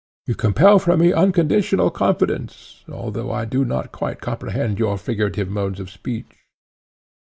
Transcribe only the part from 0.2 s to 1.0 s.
You compel from